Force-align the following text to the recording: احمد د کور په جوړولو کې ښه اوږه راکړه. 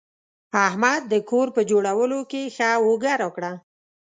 احمد 0.67 1.01
د 1.11 1.15
کور 1.29 1.47
په 1.55 1.61
جوړولو 1.69 2.19
کې 2.31 2.41
ښه 2.55 2.69
اوږه 2.83 3.13
راکړه. 3.21 3.51